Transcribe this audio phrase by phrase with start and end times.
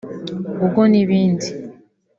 [0.59, 1.47] Google n’ibindi